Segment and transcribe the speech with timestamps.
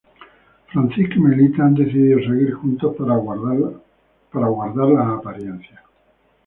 [0.73, 3.17] Francisco y Melita han decidido seguir juntos para
[4.47, 5.83] guardar las apariencias.